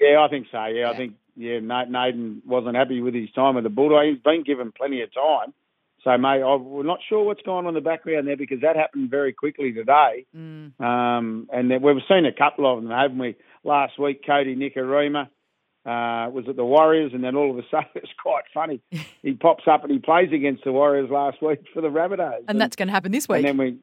Yeah, 0.00 0.24
I 0.24 0.28
think 0.28 0.46
so. 0.50 0.64
Yeah, 0.64 0.80
yeah. 0.80 0.90
I 0.90 0.96
think 0.96 1.14
yeah, 1.36 1.58
Naden 1.60 2.42
wasn't 2.46 2.76
happy 2.76 3.00
with 3.00 3.14
his 3.14 3.30
time 3.32 3.54
with 3.54 3.64
the 3.64 3.70
Bulldogs. 3.70 4.06
He's 4.06 4.22
been 4.22 4.42
given 4.42 4.72
plenty 4.72 5.02
of 5.02 5.12
time 5.12 5.52
so, 6.04 6.18
mate, 6.18 6.42
I'm 6.42 6.86
not 6.86 6.98
sure 7.08 7.22
what's 7.22 7.42
going 7.42 7.66
on 7.66 7.68
in 7.68 7.74
the 7.74 7.80
background 7.80 8.26
there 8.26 8.36
because 8.36 8.60
that 8.62 8.74
happened 8.74 9.08
very 9.08 9.32
quickly 9.32 9.72
today. 9.72 10.26
Mm. 10.36 10.80
Um, 10.80 11.48
and 11.52 11.70
we've 11.82 12.02
seen 12.08 12.26
a 12.26 12.32
couple 12.32 12.70
of 12.70 12.82
them, 12.82 12.90
haven't 12.90 13.18
we? 13.18 13.36
Last 13.62 13.98
week, 14.00 14.24
Kodi 14.24 14.56
Nikorima 14.56 15.28
uh, 15.86 16.28
was 16.30 16.46
at 16.48 16.56
the 16.56 16.64
Warriors, 16.64 17.12
and 17.14 17.22
then 17.22 17.36
all 17.36 17.52
of 17.52 17.58
a 17.58 17.62
sudden, 17.70 17.90
it's 17.94 18.10
quite 18.20 18.44
funny. 18.52 18.80
he 19.22 19.34
pops 19.34 19.64
up 19.70 19.84
and 19.84 19.92
he 19.92 20.00
plays 20.00 20.32
against 20.32 20.64
the 20.64 20.72
Warriors 20.72 21.08
last 21.08 21.40
week 21.40 21.60
for 21.72 21.80
the 21.80 21.88
Rabbitohs. 21.88 22.38
And, 22.38 22.50
and 22.50 22.60
that's 22.60 22.74
going 22.74 22.88
to 22.88 22.92
happen 22.92 23.12
this 23.12 23.28
week. 23.28 23.38
And 23.38 23.46
then 23.46 23.56
we, 23.56 23.78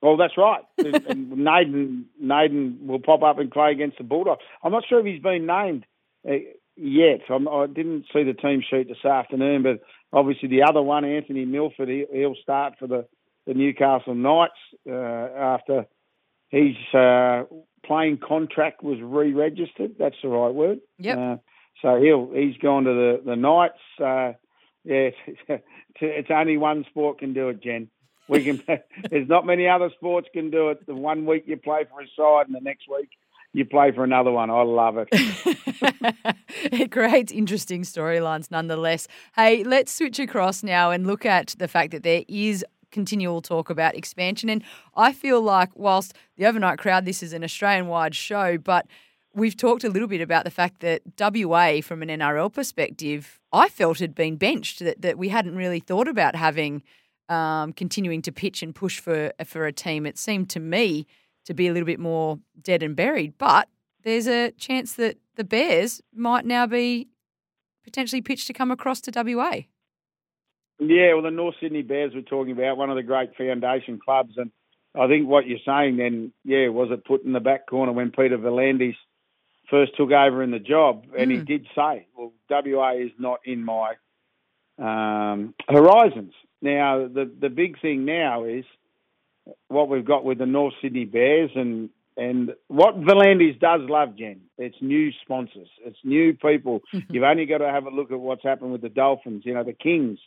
well, 0.00 0.16
that's 0.16 0.38
right. 0.38 0.62
and 0.78 1.30
Naden, 1.30 2.06
Naden 2.18 2.86
will 2.86 3.00
pop 3.00 3.22
up 3.22 3.38
and 3.38 3.50
play 3.50 3.70
against 3.70 3.98
the 3.98 4.04
Bulldogs. 4.04 4.42
I'm 4.62 4.72
not 4.72 4.84
sure 4.88 5.00
if 5.00 5.04
he's 5.06 5.22
been 5.22 5.44
named. 5.44 5.84
Uh, 6.26 6.36
yet. 6.76 7.20
I'm, 7.28 7.48
I 7.48 7.66
did 7.66 7.86
not 7.86 8.02
see 8.12 8.22
the 8.22 8.34
team 8.34 8.62
sheet 8.68 8.88
this 8.88 9.04
afternoon, 9.04 9.62
but 9.62 9.80
obviously 10.14 10.48
the 10.48 10.62
other 10.62 10.82
one, 10.82 11.04
Anthony 11.04 11.44
Milford, 11.44 11.88
he, 11.88 12.06
will 12.10 12.36
start 12.42 12.74
for 12.78 12.86
the, 12.86 13.06
the 13.46 13.54
Newcastle 13.54 14.14
Knights 14.14 14.52
uh, 14.88 14.92
after 14.92 15.86
his 16.48 16.76
uh, 16.94 17.44
playing 17.84 18.18
contract 18.18 18.82
was 18.82 18.98
re-registered. 19.02 19.96
That's 19.98 20.16
the 20.22 20.28
right 20.28 20.54
word. 20.54 20.78
Yeah. 20.98 21.32
Uh, 21.32 21.36
so 21.82 22.00
he'll 22.00 22.30
he's 22.32 22.56
gone 22.58 22.84
to 22.84 22.92
the 22.92 23.22
the 23.26 23.36
Knights. 23.36 23.80
Uh, 24.00 24.38
yeah, 24.84 25.10
it's 26.00 26.30
only 26.30 26.56
one 26.56 26.84
sport 26.88 27.18
can 27.18 27.34
do 27.34 27.48
it, 27.48 27.62
Jen. 27.62 27.88
We 28.28 28.44
can. 28.44 28.62
there's 29.10 29.28
not 29.28 29.44
many 29.44 29.68
other 29.68 29.90
sports 29.96 30.28
can 30.32 30.50
do 30.50 30.70
it. 30.70 30.86
The 30.86 30.94
one 30.94 31.26
week 31.26 31.44
you 31.46 31.56
play 31.56 31.84
for 31.90 32.00
a 32.00 32.06
side, 32.16 32.46
and 32.46 32.54
the 32.54 32.60
next 32.60 32.86
week 32.88 33.10
you 33.54 33.64
play 33.64 33.92
for 33.92 34.02
another 34.04 34.32
one. 34.32 34.50
I 34.50 34.62
love 34.62 34.98
it. 34.98 35.08
it 36.72 36.90
creates 36.90 37.32
interesting 37.32 37.82
storylines 37.82 38.50
nonetheless. 38.50 39.06
Hey, 39.36 39.62
let's 39.62 39.92
switch 39.92 40.18
across 40.18 40.62
now 40.62 40.90
and 40.90 41.06
look 41.06 41.24
at 41.24 41.54
the 41.58 41.68
fact 41.68 41.92
that 41.92 42.02
there 42.02 42.24
is 42.28 42.64
continual 42.90 43.40
talk 43.40 43.70
about 43.70 43.94
expansion. 43.94 44.50
And 44.50 44.62
I 44.96 45.12
feel 45.12 45.40
like, 45.40 45.70
whilst 45.74 46.14
the 46.36 46.46
overnight 46.46 46.78
crowd, 46.78 47.04
this 47.04 47.22
is 47.22 47.32
an 47.32 47.44
Australian 47.44 47.86
wide 47.86 48.14
show, 48.14 48.58
but 48.58 48.86
we've 49.32 49.56
talked 49.56 49.84
a 49.84 49.88
little 49.88 50.08
bit 50.08 50.20
about 50.20 50.44
the 50.44 50.50
fact 50.50 50.80
that 50.80 51.02
WA, 51.18 51.80
from 51.80 52.02
an 52.02 52.08
NRL 52.08 52.52
perspective, 52.52 53.38
I 53.52 53.68
felt 53.68 54.00
had 54.00 54.16
been 54.16 54.36
benched, 54.36 54.80
that, 54.80 55.00
that 55.02 55.16
we 55.16 55.28
hadn't 55.28 55.56
really 55.56 55.80
thought 55.80 56.08
about 56.08 56.34
having. 56.34 56.82
Um, 57.30 57.72
continuing 57.72 58.20
to 58.20 58.32
pitch 58.32 58.62
and 58.62 58.74
push 58.74 59.00
for 59.00 59.32
for 59.46 59.64
a 59.64 59.72
team, 59.72 60.04
it 60.04 60.18
seemed 60.18 60.50
to 60.50 60.60
me 60.60 61.06
to 61.44 61.54
be 61.54 61.68
a 61.68 61.72
little 61.72 61.86
bit 61.86 62.00
more 62.00 62.38
dead 62.60 62.82
and 62.82 62.96
buried. 62.96 63.34
But 63.38 63.68
there's 64.02 64.26
a 64.26 64.50
chance 64.52 64.94
that 64.94 65.18
the 65.36 65.44
Bears 65.44 66.00
might 66.14 66.44
now 66.44 66.66
be 66.66 67.08
potentially 67.82 68.22
pitched 68.22 68.46
to 68.46 68.52
come 68.52 68.70
across 68.70 69.00
to 69.02 69.12
WA. 69.14 69.62
Yeah, 70.80 71.14
well, 71.14 71.22
the 71.22 71.30
North 71.30 71.54
Sydney 71.60 71.82
Bears 71.82 72.12
we're 72.14 72.22
talking 72.22 72.52
about, 72.52 72.76
one 72.76 72.90
of 72.90 72.96
the 72.96 73.02
great 73.02 73.36
foundation 73.36 74.00
clubs, 74.04 74.34
and 74.36 74.50
I 74.94 75.06
think 75.06 75.28
what 75.28 75.46
you're 75.46 75.58
saying 75.64 75.96
then, 75.96 76.32
yeah, 76.44 76.68
was 76.68 76.88
it 76.90 77.04
put 77.04 77.24
in 77.24 77.32
the 77.32 77.40
back 77.40 77.66
corner 77.66 77.92
when 77.92 78.10
Peter 78.10 78.38
V'landys 78.38 78.96
first 79.70 79.96
took 79.96 80.10
over 80.10 80.42
in 80.42 80.50
the 80.50 80.58
job, 80.58 81.04
and 81.16 81.30
mm. 81.30 81.38
he 81.38 81.42
did 81.42 81.66
say, 81.74 82.06
"Well, 82.16 82.32
WA 82.50 82.92
is 82.92 83.12
not 83.18 83.40
in 83.44 83.64
my 83.64 83.94
um, 84.78 85.54
horizons." 85.68 86.32
Now, 86.60 87.06
the 87.06 87.30
the 87.40 87.50
big 87.50 87.80
thing 87.80 88.04
now 88.04 88.44
is 88.44 88.64
what 89.68 89.88
we've 89.88 90.04
got 90.04 90.24
with 90.24 90.38
the 90.38 90.46
North 90.46 90.74
Sydney 90.80 91.04
Bears 91.04 91.50
and 91.54 91.90
and 92.16 92.52
what 92.68 93.00
V'landys 93.00 93.58
does 93.58 93.80
love, 93.88 94.16
Jen, 94.16 94.42
it's 94.56 94.76
new 94.80 95.10
sponsors, 95.22 95.68
it's 95.84 95.98
new 96.04 96.32
people. 96.34 96.82
You've 97.08 97.24
only 97.24 97.44
got 97.44 97.58
to 97.58 97.68
have 97.68 97.86
a 97.86 97.90
look 97.90 98.12
at 98.12 98.20
what's 98.20 98.44
happened 98.44 98.70
with 98.70 98.82
the 98.82 98.88
Dolphins. 98.88 99.42
You 99.44 99.54
know, 99.54 99.64
the 99.64 99.72
Kings, 99.72 100.18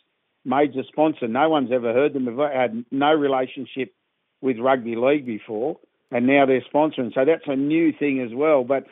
major 0.44 0.82
sponsor. 0.86 1.28
No 1.28 1.48
one's 1.48 1.72
ever 1.72 1.94
heard 1.94 2.12
them. 2.12 2.26
They've 2.26 2.36
had 2.36 2.84
no 2.90 3.14
relationship 3.14 3.94
with 4.42 4.58
rugby 4.58 4.96
league 4.96 5.24
before, 5.24 5.78
and 6.10 6.26
now 6.26 6.44
they're 6.44 6.64
sponsoring. 6.72 7.14
So 7.14 7.24
that's 7.24 7.46
a 7.46 7.56
new 7.56 7.92
thing 7.98 8.20
as 8.20 8.34
well. 8.34 8.64
But 8.64 8.84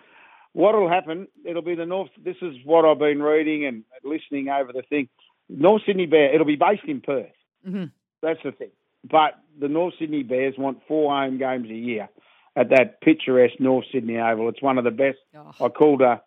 what 0.54 0.75
will 0.75 0.88
happen? 0.88 1.28
It'll 1.45 1.61
be 1.61 1.75
the 1.75 1.85
North. 1.85 2.11
This 2.25 2.37
is 2.40 2.56
what 2.64 2.87
I've 2.87 2.99
been 2.99 3.23
reading 3.23 3.66
and 3.66 3.85
listening 4.04 4.49
over 4.49 4.73
the 4.73 4.83
thing. 4.88 5.11
North 5.50 5.83
Sydney 5.87 6.06
Bear. 6.06 6.35
It'll 6.35 6.47
be 6.47 6.56
based 6.56 6.85
in 6.88 7.02
Perth. 7.02 7.26
Mm-hmm. 7.68 7.85
That's 8.23 8.40
the 8.42 8.52
thing. 8.52 8.71
But 9.09 9.35
the 9.59 9.69
North 9.69 9.95
Sydney 9.99 10.23
Bears 10.23 10.55
want 10.59 10.83
four 10.89 11.15
home 11.15 11.39
games 11.39 11.69
a 11.71 11.75
year 11.75 12.09
at 12.57 12.71
that 12.71 13.01
picturesque 13.01 13.61
North 13.61 13.85
Sydney 13.93 14.19
Oval. 14.19 14.49
It's 14.49 14.63
one 14.63 14.79
of 14.79 14.85
the 14.85 14.91
best. 14.91 15.19
Oh. 15.37 15.67
I 15.67 15.69
called 15.69 16.03
a, 16.03 16.23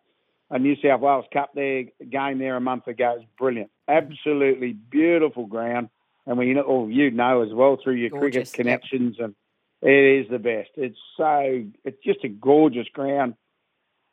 a 0.49 0.59
New 0.59 0.75
South 0.81 1.01
Wales 1.01 1.25
Cup 1.33 1.51
there 1.55 1.85
game 2.09 2.39
there 2.39 2.55
a 2.55 2.61
month 2.61 2.87
ago. 2.87 3.15
It's 3.17 3.25
brilliant, 3.37 3.71
absolutely 3.87 4.73
beautiful 4.73 5.45
ground. 5.45 5.89
And 6.25 6.37
we, 6.37 6.53
know, 6.53 6.87
you 6.87 7.09
know 7.09 7.41
as 7.41 7.51
well 7.51 7.77
through 7.83 7.95
your 7.95 8.11
gorgeous, 8.11 8.51
cricket 8.51 8.53
connections, 8.53 9.15
yep. 9.17 9.25
and 9.25 9.35
it 9.81 10.25
is 10.25 10.29
the 10.29 10.37
best. 10.37 10.69
It's 10.75 10.99
so 11.17 11.63
it's 11.83 11.97
just 12.03 12.23
a 12.23 12.29
gorgeous 12.29 12.87
ground. 12.93 13.33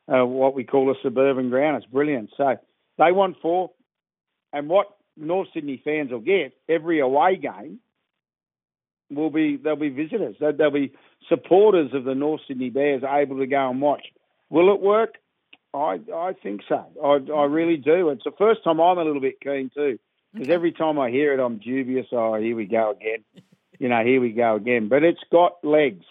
Uh, 0.08 0.24
what 0.24 0.54
we 0.54 0.64
call 0.64 0.90
a 0.90 0.94
suburban 1.02 1.50
ground. 1.50 1.76
It's 1.76 1.92
brilliant. 1.92 2.30
So 2.36 2.56
they 2.96 3.12
want 3.12 3.36
four, 3.42 3.72
and 4.52 4.68
what 4.68 4.86
North 5.16 5.48
Sydney 5.52 5.82
fans 5.84 6.10
will 6.10 6.20
get 6.20 6.54
every 6.68 7.00
away 7.00 7.36
game 7.36 7.80
will 9.10 9.30
be 9.30 9.56
they'll 9.56 9.76
be 9.76 9.88
visitors. 9.88 10.36
They'll 10.40 10.70
be 10.70 10.92
supporters 11.28 11.90
of 11.94 12.04
the 12.04 12.14
North 12.14 12.40
Sydney 12.46 12.70
Bears 12.70 13.02
able 13.08 13.38
to 13.38 13.46
go 13.46 13.70
and 13.70 13.80
watch. 13.80 14.06
Will 14.50 14.72
it 14.72 14.80
work? 14.80 15.14
I 15.74 16.00
I 16.14 16.32
think 16.42 16.62
so. 16.68 16.84
I 17.02 17.32
I 17.32 17.44
really 17.44 17.76
do. 17.76 18.10
It's 18.10 18.24
the 18.24 18.32
first 18.38 18.64
time 18.64 18.80
I'm 18.80 18.98
a 18.98 19.04
little 19.04 19.20
bit 19.20 19.40
keen 19.40 19.70
too, 19.74 19.98
because 20.32 20.48
okay. 20.48 20.54
every 20.54 20.72
time 20.72 20.98
I 20.98 21.10
hear 21.10 21.34
it, 21.34 21.40
I'm 21.40 21.58
dubious. 21.58 22.06
Oh, 22.12 22.34
here 22.34 22.56
we 22.56 22.66
go 22.66 22.92
again. 22.92 23.24
you 23.78 23.88
know, 23.88 24.02
here 24.04 24.20
we 24.20 24.32
go 24.32 24.56
again. 24.56 24.88
But 24.88 25.02
it's 25.02 25.22
got 25.30 25.64
legs, 25.64 26.04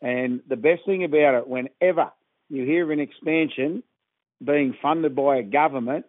and 0.00 0.40
the 0.48 0.56
best 0.56 0.84
thing 0.84 1.04
about 1.04 1.34
it, 1.34 1.48
whenever 1.48 2.12
you 2.48 2.64
hear 2.64 2.84
of 2.84 2.90
an 2.90 3.00
expansion 3.00 3.82
being 4.44 4.76
funded 4.80 5.16
by 5.16 5.36
a 5.36 5.42
government, 5.42 6.04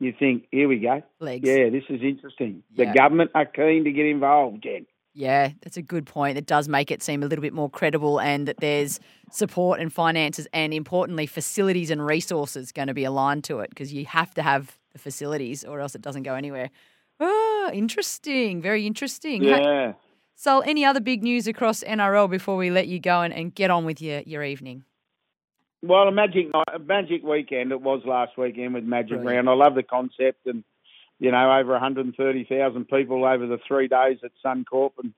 you 0.00 0.14
think, 0.18 0.46
here 0.50 0.66
we 0.66 0.78
go. 0.78 1.02
Legs. 1.20 1.46
Yeah, 1.46 1.70
this 1.70 1.84
is 1.88 2.02
interesting. 2.02 2.62
Yeah. 2.72 2.86
The 2.86 2.98
government 2.98 3.30
are 3.34 3.46
keen 3.46 3.84
to 3.84 3.92
get 3.92 4.06
involved, 4.06 4.62
Jen. 4.62 4.86
Yeah, 5.12 5.50
that's 5.62 5.76
a 5.76 5.82
good 5.82 6.06
point. 6.06 6.38
It 6.38 6.46
does 6.46 6.68
make 6.68 6.90
it 6.90 7.02
seem 7.02 7.22
a 7.22 7.26
little 7.26 7.42
bit 7.42 7.52
more 7.52 7.68
credible 7.68 8.20
and 8.20 8.46
that 8.46 8.58
there's 8.58 9.00
support 9.32 9.80
and 9.80 9.92
finances 9.92 10.46
and 10.52 10.72
importantly 10.72 11.26
facilities 11.26 11.90
and 11.90 12.04
resources 12.04 12.70
going 12.70 12.88
to 12.88 12.94
be 12.94 13.04
aligned 13.04 13.44
to 13.44 13.60
it 13.60 13.70
because 13.70 13.92
you 13.92 14.06
have 14.06 14.32
to 14.34 14.42
have 14.42 14.78
the 14.92 14.98
facilities 14.98 15.64
or 15.64 15.80
else 15.80 15.94
it 15.94 16.02
doesn't 16.02 16.22
go 16.22 16.34
anywhere. 16.34 16.70
Oh, 17.18 17.70
interesting. 17.72 18.62
Very 18.62 18.86
interesting. 18.86 19.42
Yeah. 19.42 19.94
So, 20.36 20.60
any 20.60 20.86
other 20.86 21.00
big 21.00 21.22
news 21.22 21.46
across 21.46 21.84
NRL 21.84 22.30
before 22.30 22.56
we 22.56 22.70
let 22.70 22.86
you 22.86 22.98
go 22.98 23.20
and, 23.20 23.34
and 23.34 23.54
get 23.54 23.70
on 23.70 23.84
with 23.84 24.00
your, 24.00 24.20
your 24.20 24.42
evening? 24.42 24.84
Well, 25.82 26.08
a 26.08 26.12
magic 26.12 26.52
night, 26.52 26.64
a 26.74 26.78
magic 26.78 27.22
weekend 27.22 27.72
it 27.72 27.80
was 27.80 28.02
last 28.06 28.38
weekend 28.38 28.74
with 28.74 28.84
Magic 28.84 29.18
Brilliant. 29.18 29.46
Round. 29.46 29.48
I 29.50 29.64
love 29.64 29.74
the 29.74 29.82
concept 29.82 30.46
and 30.46 30.64
you 31.20 31.30
know, 31.30 31.58
over 31.58 31.72
130,000 31.72 32.88
people 32.88 33.24
over 33.24 33.46
the 33.46 33.58
three 33.68 33.86
days 33.86 34.18
at 34.24 34.32
Suncorp. 34.44 34.92
And, 35.02 35.12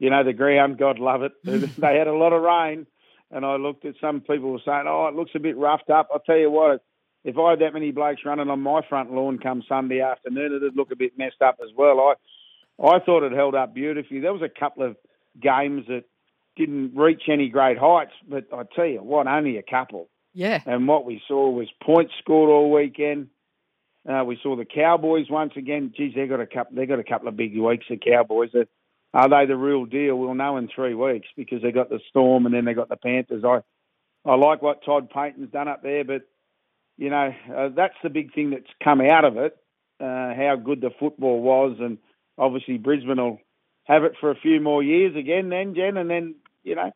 you 0.00 0.10
know, 0.10 0.24
the 0.24 0.32
ground, 0.32 0.78
God 0.78 0.98
love 0.98 1.22
it. 1.22 1.32
they 1.44 1.96
had 1.96 2.08
a 2.08 2.12
lot 2.12 2.32
of 2.32 2.42
rain. 2.42 2.86
And 3.30 3.46
I 3.46 3.56
looked 3.56 3.84
at 3.84 3.94
some 4.00 4.20
people 4.20 4.50
were 4.50 4.60
saying, 4.64 4.84
oh, 4.86 5.06
it 5.06 5.14
looks 5.14 5.30
a 5.36 5.40
bit 5.40 5.56
roughed 5.56 5.90
up. 5.90 6.08
I'll 6.12 6.18
tell 6.20 6.36
you 6.36 6.50
what, 6.50 6.82
if 7.24 7.38
I 7.38 7.50
had 7.50 7.60
that 7.60 7.72
many 7.72 7.92
blokes 7.92 8.22
running 8.24 8.50
on 8.50 8.60
my 8.60 8.80
front 8.88 9.12
lawn 9.12 9.38
come 9.38 9.62
Sunday 9.68 10.00
afternoon, 10.00 10.56
it'd 10.56 10.76
look 10.76 10.90
a 10.90 10.96
bit 10.96 11.16
messed 11.16 11.40
up 11.40 11.58
as 11.62 11.70
well. 11.76 12.00
I, 12.00 12.84
I 12.84 12.98
thought 12.98 13.22
it 13.22 13.32
held 13.32 13.54
up 13.54 13.74
beautifully. 13.74 14.20
There 14.20 14.32
was 14.32 14.42
a 14.42 14.48
couple 14.48 14.82
of 14.82 14.96
games 15.40 15.84
that 15.86 16.04
didn't 16.56 16.96
reach 16.96 17.22
any 17.30 17.48
great 17.48 17.78
heights, 17.78 18.12
but 18.28 18.46
I 18.52 18.62
tell 18.74 18.86
you 18.86 19.02
what, 19.02 19.28
only 19.28 19.56
a 19.56 19.62
couple. 19.62 20.08
Yeah. 20.34 20.62
And 20.66 20.88
what 20.88 21.04
we 21.04 21.22
saw 21.28 21.48
was 21.50 21.68
points 21.82 22.14
scored 22.18 22.50
all 22.50 22.72
weekend. 22.72 23.28
Uh, 24.08 24.24
we 24.24 24.38
saw 24.42 24.56
the 24.56 24.64
Cowboys 24.64 25.26
once 25.28 25.52
again. 25.56 25.92
Geez, 25.94 26.14
they 26.14 26.26
got 26.26 26.40
a 26.40 26.46
couple. 26.46 26.76
They 26.76 26.86
got 26.86 26.98
a 26.98 27.04
couple 27.04 27.28
of 27.28 27.36
big 27.36 27.58
weeks. 27.58 27.86
The 27.90 27.98
Cowboys. 27.98 28.50
Are 29.14 29.28
they 29.28 29.46
the 29.46 29.56
real 29.56 29.84
deal? 29.84 30.16
We'll 30.16 30.34
know 30.34 30.56
in 30.56 30.68
three 30.68 30.94
weeks 30.94 31.28
because 31.36 31.62
they 31.62 31.72
got 31.72 31.90
the 31.90 32.00
Storm 32.08 32.46
and 32.46 32.54
then 32.54 32.64
they 32.64 32.74
got 32.74 32.88
the 32.88 32.96
Panthers. 32.96 33.44
I 33.44 33.60
I 34.24 34.34
like 34.36 34.62
what 34.62 34.84
Todd 34.84 35.10
Payten's 35.10 35.50
done 35.50 35.68
up 35.68 35.82
there, 35.82 36.04
but 36.04 36.22
you 36.96 37.10
know 37.10 37.34
uh, 37.54 37.68
that's 37.74 37.96
the 38.02 38.10
big 38.10 38.34
thing 38.34 38.50
that's 38.50 38.70
come 38.82 39.00
out 39.00 39.24
of 39.24 39.36
it. 39.36 39.56
Uh, 40.00 40.34
how 40.34 40.56
good 40.62 40.80
the 40.80 40.90
football 40.98 41.40
was, 41.42 41.76
and 41.80 41.98
obviously 42.38 42.78
Brisbane 42.78 43.16
will 43.18 43.40
have 43.84 44.04
it 44.04 44.12
for 44.20 44.30
a 44.30 44.36
few 44.36 44.60
more 44.60 44.82
years 44.82 45.16
again. 45.16 45.50
Then 45.50 45.74
Jen, 45.74 45.96
and 45.98 46.08
then 46.08 46.34
you 46.64 46.76
know 46.76 46.92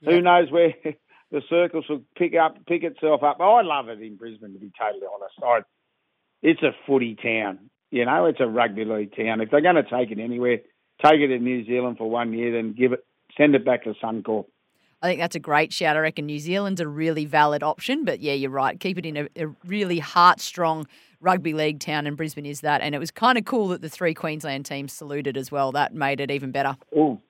yeah. 0.00 0.10
who 0.10 0.22
knows 0.22 0.50
where 0.50 0.74
the 1.30 1.42
circles 1.48 1.84
will 1.88 2.02
pick 2.16 2.34
up 2.34 2.66
pick 2.66 2.82
itself 2.82 3.22
up. 3.22 3.40
I 3.40 3.62
love 3.62 3.88
it 3.88 4.00
in 4.00 4.16
Brisbane 4.16 4.54
to 4.54 4.58
be 4.58 4.72
totally 4.76 5.06
honest. 5.12 5.34
I 5.42 5.60
it's 6.42 6.62
a 6.62 6.70
footy 6.86 7.14
town. 7.14 7.70
You 7.90 8.04
know, 8.04 8.26
it's 8.26 8.40
a 8.40 8.46
rugby 8.46 8.84
league 8.84 9.16
town. 9.16 9.40
If 9.40 9.50
they're 9.50 9.60
going 9.60 9.76
to 9.76 9.82
take 9.82 10.10
it 10.10 10.18
anywhere, 10.18 10.58
take 11.02 11.20
it 11.20 11.28
to 11.28 11.38
New 11.38 11.64
Zealand 11.64 11.98
for 11.98 12.10
one 12.10 12.32
year, 12.32 12.52
then 12.52 12.74
give 12.74 12.92
it, 12.92 13.04
send 13.36 13.54
it 13.54 13.64
back 13.64 13.84
to 13.84 13.94
Suncorp. 14.02 14.46
I 15.00 15.06
think 15.06 15.20
that's 15.20 15.36
a 15.36 15.40
great 15.40 15.72
shout. 15.72 15.96
I 15.96 16.00
reckon 16.00 16.26
New 16.26 16.40
Zealand's 16.40 16.80
a 16.80 16.88
really 16.88 17.24
valid 17.24 17.62
option, 17.62 18.04
but 18.04 18.20
yeah, 18.20 18.32
you're 18.32 18.50
right. 18.50 18.78
Keep 18.78 18.98
it 18.98 19.06
in 19.06 19.16
a, 19.16 19.28
a 19.36 19.46
really 19.64 20.00
heart 20.00 20.40
strong 20.40 20.86
rugby 21.20 21.54
league 21.54 21.78
town, 21.78 22.06
and 22.06 22.16
Brisbane 22.16 22.46
is 22.46 22.62
that. 22.62 22.80
And 22.80 22.94
it 22.94 22.98
was 22.98 23.12
kind 23.12 23.38
of 23.38 23.44
cool 23.44 23.68
that 23.68 23.80
the 23.80 23.88
three 23.88 24.12
Queensland 24.12 24.66
teams 24.66 24.92
saluted 24.92 25.36
as 25.36 25.52
well. 25.52 25.70
That 25.70 25.94
made 25.94 26.20
it 26.20 26.30
even 26.32 26.50
better. 26.50 26.76
Oh, 26.96 27.20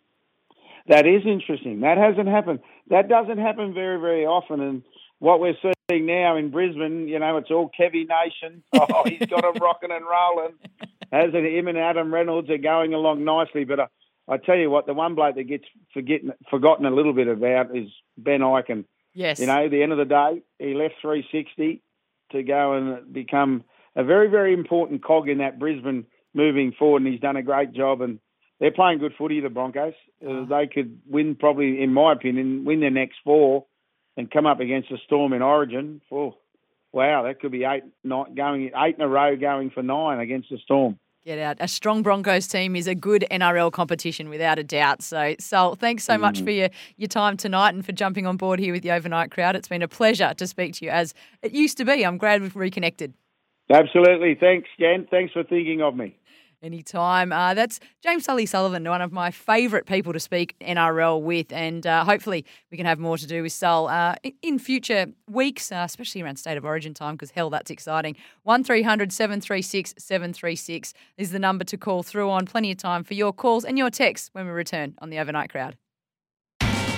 that 0.88 1.06
is 1.06 1.22
interesting. 1.26 1.80
That 1.80 1.98
hasn't 1.98 2.28
happened. 2.28 2.60
That 2.88 3.08
doesn't 3.08 3.38
happen 3.38 3.74
very, 3.74 4.00
very 4.00 4.24
often. 4.24 4.60
And 4.60 4.82
what 5.18 5.38
we're 5.38 5.54
seeing 5.60 5.74
now 5.90 6.36
in 6.36 6.50
Brisbane, 6.50 7.08
you 7.08 7.18
know, 7.18 7.38
it's 7.38 7.50
all 7.50 7.70
Kevy 7.78 8.06
Nation. 8.06 8.62
Oh, 8.74 9.04
he's 9.04 9.26
got 9.26 9.42
them 9.42 9.62
rocking 9.62 9.90
and 9.90 10.04
rolling. 10.04 10.54
As 11.10 11.30
it, 11.32 11.58
him 11.58 11.68
and 11.68 11.78
Adam 11.78 12.12
Reynolds 12.12 12.50
are 12.50 12.58
going 12.58 12.94
along 12.94 13.24
nicely. 13.24 13.64
But 13.64 13.80
I, 13.80 13.86
I 14.28 14.36
tell 14.36 14.56
you 14.56 14.70
what, 14.70 14.86
the 14.86 14.94
one 14.94 15.14
bloke 15.14 15.36
that 15.36 15.44
gets 15.44 15.64
forgetting, 15.94 16.32
forgotten 16.50 16.86
a 16.86 16.90
little 16.90 17.12
bit 17.12 17.28
about 17.28 17.76
is 17.76 17.88
Ben 18.16 18.40
Ikin. 18.40 18.84
Yes. 19.14 19.40
You 19.40 19.46
know, 19.46 19.64
at 19.64 19.70
the 19.70 19.82
end 19.82 19.92
of 19.92 19.98
the 19.98 20.04
day, 20.04 20.42
he 20.58 20.74
left 20.74 20.94
360 21.00 21.82
to 22.32 22.42
go 22.42 22.74
and 22.74 23.12
become 23.12 23.64
a 23.96 24.04
very, 24.04 24.28
very 24.28 24.52
important 24.52 25.02
cog 25.02 25.28
in 25.28 25.38
that 25.38 25.58
Brisbane 25.58 26.06
moving 26.34 26.72
forward, 26.78 27.02
and 27.02 27.12
he's 27.12 27.20
done 27.20 27.36
a 27.36 27.42
great 27.42 27.72
job. 27.72 28.00
And 28.02 28.18
they're 28.60 28.72
playing 28.72 28.98
good 28.98 29.14
footy. 29.16 29.40
The 29.40 29.48
Broncos. 29.48 29.94
Uh, 30.26 30.44
they 30.44 30.66
could 30.66 31.00
win 31.06 31.34
probably, 31.34 31.82
in 31.82 31.92
my 31.94 32.12
opinion, 32.12 32.64
win 32.64 32.80
their 32.80 32.90
next 32.90 33.16
four, 33.24 33.66
and 34.18 34.28
come 34.30 34.46
up 34.46 34.58
against 34.58 34.90
the 34.90 34.98
Storm 35.06 35.32
in 35.32 35.42
Origin. 35.42 36.02
Oh, 36.10 36.34
wow, 36.92 37.22
that 37.22 37.40
could 37.40 37.52
be 37.52 37.64
eight, 37.64 37.84
not 38.02 38.34
going 38.34 38.72
eight 38.76 38.96
in 38.96 39.00
a 39.00 39.08
row, 39.08 39.36
going 39.36 39.70
for 39.70 39.82
nine 39.82 40.18
against 40.18 40.50
the 40.50 40.58
Storm. 40.58 40.98
Get 41.24 41.38
out. 41.38 41.56
A 41.60 41.68
strong 41.68 42.02
Broncos 42.02 42.48
team 42.48 42.74
is 42.74 42.86
a 42.86 42.94
good 42.94 43.24
NRL 43.30 43.70
competition 43.70 44.28
without 44.28 44.58
a 44.58 44.64
doubt. 44.64 45.02
So, 45.02 45.36
Sol, 45.38 45.76
thanks 45.76 46.04
so 46.04 46.18
much 46.18 46.40
mm. 46.40 46.44
for 46.44 46.50
your, 46.50 46.68
your 46.96 47.08
time 47.08 47.36
tonight 47.36 47.74
and 47.74 47.84
for 47.84 47.92
jumping 47.92 48.26
on 48.26 48.36
board 48.36 48.58
here 48.58 48.72
with 48.72 48.82
the 48.82 48.90
overnight 48.90 49.30
crowd. 49.30 49.54
It's 49.54 49.68
been 49.68 49.82
a 49.82 49.88
pleasure 49.88 50.34
to 50.34 50.46
speak 50.46 50.74
to 50.74 50.84
you 50.84 50.90
as 50.90 51.14
it 51.42 51.52
used 51.52 51.76
to 51.78 51.84
be. 51.84 52.04
I'm 52.04 52.18
glad 52.18 52.42
we've 52.42 52.56
reconnected. 52.56 53.14
Absolutely. 53.70 54.34
Thanks, 54.34 54.68
Jen. 54.80 55.06
Thanks 55.10 55.32
for 55.32 55.44
thinking 55.44 55.82
of 55.82 55.94
me. 55.94 56.16
Anytime. 56.60 57.32
Uh, 57.32 57.54
that's 57.54 57.78
James 58.02 58.24
Sully 58.24 58.44
Sullivan, 58.44 58.82
one 58.82 59.00
of 59.00 59.12
my 59.12 59.30
favourite 59.30 59.86
people 59.86 60.12
to 60.12 60.18
speak 60.18 60.56
NRL 60.60 61.22
with, 61.22 61.52
and 61.52 61.86
uh, 61.86 62.04
hopefully 62.04 62.44
we 62.72 62.76
can 62.76 62.84
have 62.84 62.98
more 62.98 63.16
to 63.16 63.28
do 63.28 63.44
with 63.44 63.52
Sol 63.52 63.86
uh, 63.86 64.16
in 64.42 64.58
future 64.58 65.06
weeks, 65.30 65.70
uh, 65.70 65.84
especially 65.86 66.20
around 66.20 66.36
State 66.36 66.56
of 66.56 66.64
Origin 66.64 66.94
time, 66.94 67.14
because 67.14 67.30
hell, 67.30 67.48
that's 67.48 67.70
exciting. 67.70 68.16
1300 68.42 69.12
736 69.12 69.94
736 69.98 70.94
is 71.16 71.30
the 71.30 71.38
number 71.38 71.62
to 71.62 71.76
call 71.76 72.02
through 72.02 72.28
on. 72.28 72.44
Plenty 72.44 72.72
of 72.72 72.78
time 72.78 73.04
for 73.04 73.14
your 73.14 73.32
calls 73.32 73.64
and 73.64 73.78
your 73.78 73.90
texts 73.90 74.30
when 74.32 74.44
we 74.44 74.50
return 74.50 74.96
on 74.98 75.10
the 75.10 75.18
Overnight 75.20 75.50
Crowd. 75.50 75.76